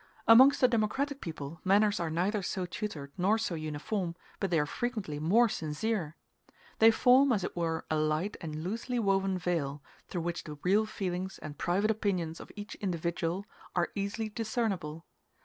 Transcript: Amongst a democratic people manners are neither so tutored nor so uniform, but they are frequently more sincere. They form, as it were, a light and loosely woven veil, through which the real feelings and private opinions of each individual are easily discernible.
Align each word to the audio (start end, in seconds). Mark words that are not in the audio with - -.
Amongst 0.27 0.63
a 0.63 0.67
democratic 0.67 1.21
people 1.21 1.61
manners 1.63 1.99
are 1.99 2.09
neither 2.09 2.41
so 2.41 2.65
tutored 2.65 3.11
nor 3.19 3.37
so 3.37 3.53
uniform, 3.53 4.15
but 4.39 4.49
they 4.49 4.57
are 4.59 4.65
frequently 4.65 5.19
more 5.19 5.47
sincere. 5.47 6.15
They 6.79 6.89
form, 6.89 7.31
as 7.31 7.43
it 7.43 7.55
were, 7.55 7.85
a 7.91 7.97
light 7.97 8.35
and 8.41 8.63
loosely 8.63 8.97
woven 8.97 9.37
veil, 9.37 9.83
through 10.07 10.23
which 10.23 10.45
the 10.45 10.55
real 10.63 10.87
feelings 10.87 11.37
and 11.37 11.55
private 11.55 11.91
opinions 11.91 12.39
of 12.39 12.51
each 12.55 12.73
individual 12.81 13.45
are 13.75 13.89
easily 13.93 14.29
discernible. 14.29 15.05